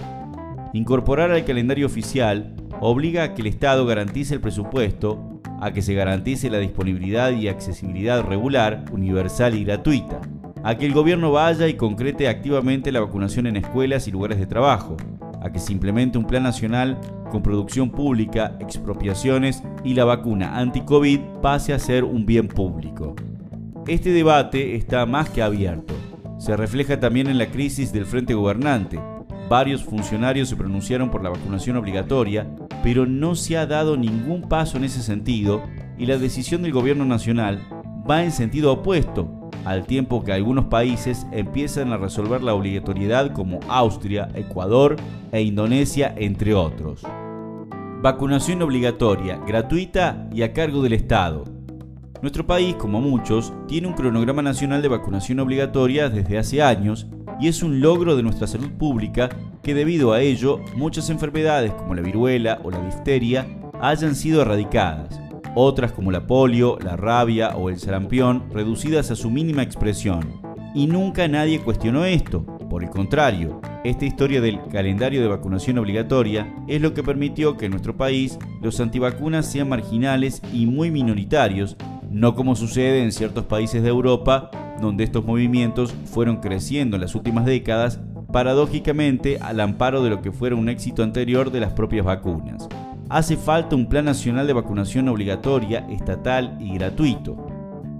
Incorporar 0.72 1.32
al 1.32 1.44
calendario 1.44 1.86
oficial 1.86 2.54
obliga 2.80 3.24
a 3.24 3.34
que 3.34 3.42
el 3.42 3.48
Estado 3.48 3.84
garantice 3.84 4.34
el 4.34 4.40
presupuesto, 4.40 5.40
a 5.60 5.72
que 5.72 5.82
se 5.82 5.94
garantice 5.94 6.48
la 6.48 6.58
disponibilidad 6.58 7.32
y 7.32 7.48
accesibilidad 7.48 8.22
regular, 8.22 8.84
universal 8.92 9.54
y 9.54 9.64
gratuita 9.64 10.19
a 10.62 10.76
que 10.76 10.86
el 10.86 10.92
gobierno 10.92 11.32
vaya 11.32 11.68
y 11.68 11.74
concrete 11.74 12.28
activamente 12.28 12.92
la 12.92 13.00
vacunación 13.00 13.46
en 13.46 13.56
escuelas 13.56 14.06
y 14.06 14.10
lugares 14.10 14.38
de 14.38 14.46
trabajo, 14.46 14.96
a 15.42 15.50
que 15.50 15.58
se 15.58 15.72
implemente 15.72 16.18
un 16.18 16.26
plan 16.26 16.42
nacional 16.42 16.98
con 17.30 17.42
producción 17.42 17.90
pública, 17.90 18.56
expropiaciones 18.60 19.62
y 19.84 19.94
la 19.94 20.04
vacuna 20.04 20.58
anti-COVID 20.58 21.20
pase 21.40 21.72
a 21.72 21.78
ser 21.78 22.04
un 22.04 22.26
bien 22.26 22.48
público. 22.48 23.14
Este 23.86 24.10
debate 24.10 24.76
está 24.76 25.06
más 25.06 25.30
que 25.30 25.42
abierto. 25.42 25.94
Se 26.38 26.56
refleja 26.56 27.00
también 27.00 27.28
en 27.28 27.38
la 27.38 27.46
crisis 27.46 27.92
del 27.92 28.06
frente 28.06 28.34
gobernante. 28.34 29.00
Varios 29.48 29.82
funcionarios 29.82 30.48
se 30.48 30.56
pronunciaron 30.56 31.10
por 31.10 31.22
la 31.22 31.30
vacunación 31.30 31.76
obligatoria, 31.76 32.48
pero 32.82 33.06
no 33.06 33.34
se 33.34 33.56
ha 33.56 33.66
dado 33.66 33.96
ningún 33.96 34.42
paso 34.42 34.76
en 34.76 34.84
ese 34.84 35.02
sentido 35.02 35.62
y 35.98 36.06
la 36.06 36.18
decisión 36.18 36.62
del 36.62 36.72
gobierno 36.72 37.04
nacional 37.04 37.60
va 38.08 38.22
en 38.22 38.32
sentido 38.32 38.72
opuesto, 38.72 39.39
al 39.64 39.86
tiempo 39.86 40.24
que 40.24 40.32
algunos 40.32 40.66
países 40.66 41.26
empiezan 41.32 41.92
a 41.92 41.96
resolver 41.96 42.42
la 42.42 42.54
obligatoriedad 42.54 43.32
como 43.32 43.60
Austria, 43.68 44.28
Ecuador 44.34 44.96
e 45.32 45.42
Indonesia, 45.42 46.14
entre 46.16 46.54
otros. 46.54 47.02
Vacunación 48.02 48.62
obligatoria, 48.62 49.38
gratuita 49.46 50.28
y 50.32 50.42
a 50.42 50.52
cargo 50.52 50.82
del 50.82 50.94
Estado. 50.94 51.44
Nuestro 52.22 52.46
país, 52.46 52.74
como 52.74 53.00
muchos, 53.00 53.52
tiene 53.66 53.88
un 53.88 53.94
cronograma 53.94 54.42
nacional 54.42 54.82
de 54.82 54.88
vacunación 54.88 55.40
obligatoria 55.40 56.08
desde 56.08 56.38
hace 56.38 56.62
años 56.62 57.06
y 57.40 57.48
es 57.48 57.62
un 57.62 57.80
logro 57.80 58.16
de 58.16 58.22
nuestra 58.22 58.46
salud 58.46 58.70
pública 58.72 59.30
que 59.62 59.74
debido 59.74 60.12
a 60.12 60.20
ello 60.20 60.60
muchas 60.76 61.08
enfermedades 61.08 61.72
como 61.72 61.94
la 61.94 62.02
viruela 62.02 62.60
o 62.62 62.70
la 62.70 62.84
difteria 62.84 63.46
hayan 63.80 64.14
sido 64.14 64.42
erradicadas, 64.42 65.20
otras 65.54 65.92
como 65.92 66.10
la 66.10 66.26
polio, 66.26 66.78
la 66.82 66.96
rabia 66.96 67.56
o 67.56 67.70
el 67.70 67.78
sarampión 67.78 68.44
reducidas 68.52 69.10
a 69.10 69.16
su 69.16 69.30
mínima 69.30 69.62
expresión. 69.62 70.40
Y 70.74 70.86
nunca 70.86 71.26
nadie 71.28 71.60
cuestionó 71.60 72.04
esto, 72.04 72.44
por 72.68 72.84
el 72.84 72.90
contrario, 72.90 73.60
esta 73.82 74.04
historia 74.04 74.40
del 74.40 74.60
calendario 74.70 75.20
de 75.20 75.28
vacunación 75.28 75.78
obligatoria 75.78 76.54
es 76.68 76.80
lo 76.80 76.94
que 76.94 77.02
permitió 77.02 77.56
que 77.56 77.64
en 77.64 77.72
nuestro 77.72 77.96
país 77.96 78.38
los 78.62 78.78
antivacunas 78.78 79.46
sean 79.46 79.68
marginales 79.68 80.42
y 80.52 80.66
muy 80.66 80.90
minoritarios, 80.90 81.76
no 82.10 82.34
como 82.34 82.54
sucede 82.54 83.02
en 83.02 83.10
ciertos 83.10 83.46
países 83.46 83.82
de 83.82 83.88
Europa, 83.88 84.50
donde 84.80 85.04
estos 85.04 85.24
movimientos 85.24 85.94
fueron 86.04 86.36
creciendo 86.36 86.96
en 86.96 87.02
las 87.02 87.14
últimas 87.14 87.44
décadas, 87.44 88.00
paradójicamente 88.32 89.38
al 89.40 89.60
amparo 89.60 90.02
de 90.02 90.10
lo 90.10 90.22
que 90.22 90.30
fuera 90.30 90.56
un 90.56 90.68
éxito 90.68 91.02
anterior 91.02 91.50
de 91.50 91.60
las 91.60 91.72
propias 91.72 92.04
vacunas. 92.04 92.68
Hace 93.10 93.36
falta 93.36 93.74
un 93.74 93.88
plan 93.88 94.04
nacional 94.04 94.46
de 94.46 94.52
vacunación 94.52 95.08
obligatoria, 95.08 95.84
estatal 95.90 96.56
y 96.60 96.74
gratuito. 96.74 97.36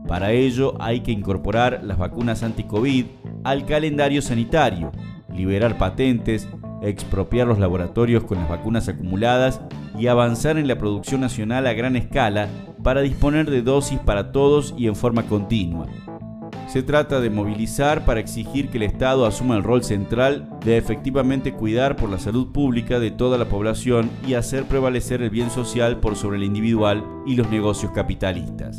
Para 0.06 0.30
ello 0.30 0.74
hay 0.78 1.00
que 1.00 1.10
incorporar 1.10 1.80
las 1.82 1.98
vacunas 1.98 2.44
anti-COVID 2.44 3.06
al 3.42 3.66
calendario 3.66 4.22
sanitario, 4.22 4.92
liberar 5.34 5.78
patentes, 5.78 6.48
expropiar 6.80 7.48
los 7.48 7.58
laboratorios 7.58 8.22
con 8.22 8.38
las 8.38 8.48
vacunas 8.48 8.88
acumuladas 8.88 9.60
y 9.98 10.06
avanzar 10.06 10.58
en 10.58 10.68
la 10.68 10.78
producción 10.78 11.22
nacional 11.22 11.66
a 11.66 11.72
gran 11.72 11.96
escala 11.96 12.46
para 12.84 13.00
disponer 13.00 13.50
de 13.50 13.62
dosis 13.62 13.98
para 13.98 14.30
todos 14.30 14.76
y 14.78 14.86
en 14.86 14.94
forma 14.94 15.24
continua. 15.24 15.88
Se 16.70 16.84
trata 16.84 17.20
de 17.20 17.30
movilizar 17.30 18.04
para 18.04 18.20
exigir 18.20 18.68
que 18.68 18.76
el 18.76 18.84
Estado 18.84 19.26
asuma 19.26 19.56
el 19.56 19.64
rol 19.64 19.82
central 19.82 20.48
de 20.64 20.76
efectivamente 20.76 21.52
cuidar 21.52 21.96
por 21.96 22.08
la 22.08 22.20
salud 22.20 22.52
pública 22.52 23.00
de 23.00 23.10
toda 23.10 23.38
la 23.38 23.46
población 23.46 24.08
y 24.24 24.34
hacer 24.34 24.66
prevalecer 24.66 25.20
el 25.20 25.30
bien 25.30 25.50
social 25.50 25.98
por 25.98 26.14
sobre 26.14 26.36
el 26.36 26.44
individual 26.44 27.04
y 27.26 27.34
los 27.34 27.50
negocios 27.50 27.90
capitalistas. 27.90 28.78